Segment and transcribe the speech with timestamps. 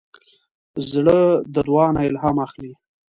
[0.91, 1.19] زړه
[1.53, 2.73] د دعا نه الهام اخلي.